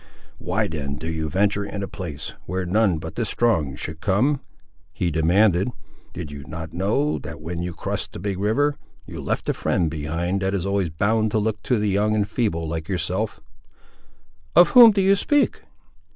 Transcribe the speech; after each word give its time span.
"Why 0.39 0.67
then 0.67 0.95
do 0.95 1.07
you 1.07 1.29
venture 1.29 1.63
in 1.63 1.83
a 1.83 1.87
place 1.87 2.33
where 2.47 2.65
none 2.65 2.97
but 2.97 3.13
the 3.13 3.23
strong 3.23 3.75
should 3.75 4.01
come?" 4.01 4.39
he 4.91 5.11
demanded. 5.11 5.69
"Did 6.11 6.31
you 6.31 6.43
not 6.47 6.73
know 6.73 7.19
that, 7.19 7.39
when 7.39 7.61
you 7.61 7.75
crossed 7.75 8.13
the 8.13 8.19
big 8.19 8.39
river, 8.39 8.77
you 9.05 9.21
left 9.21 9.47
a 9.49 9.53
friend 9.53 9.91
behind 9.91 10.41
you 10.41 10.47
that 10.47 10.55
is 10.55 10.65
always 10.65 10.89
bound 10.89 11.29
to 11.29 11.37
look 11.37 11.61
to 11.61 11.77
the 11.77 11.89
young 11.89 12.15
and 12.15 12.27
feeble, 12.27 12.67
like 12.67 12.89
yourself." 12.89 13.41
"Of 14.55 14.69
whom 14.69 14.89
do 14.91 15.01
you 15.01 15.15
speak?" 15.15 15.61